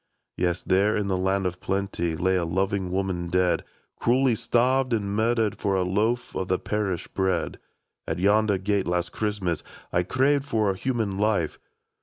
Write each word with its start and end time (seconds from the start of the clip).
"Yes, 0.37 0.63
there, 0.63 0.97
in 0.97 1.11
a 1.11 1.15
land 1.15 1.45
of 1.45 1.59
plenty. 1.59 2.15
Lay 2.15 2.35
a 2.35 2.43
loving 2.43 2.89
woman 2.89 3.27
dead. 3.27 3.63
Cruelly 3.99 4.33
starved 4.33 4.93
and 4.93 5.15
murdered 5.15 5.59
For 5.59 5.75
a 5.75 5.83
loaf 5.83 6.33
of 6.35 6.47
the 6.47 6.57
parish 6.57 7.07
bread. 7.07 7.37
IN 7.37 7.49
THE 7.49 7.49
WORKHOUSE. 7.49 7.59
IS 7.59 8.05
At 8.07 8.17
yonder 8.17 8.57
gate, 8.57 8.87
last 8.87 9.11
Christmas, 9.11 9.63
I 9.93 10.01
craved 10.01 10.45
for 10.45 10.71
a 10.71 10.75
human 10.75 11.19
life. 11.19 11.59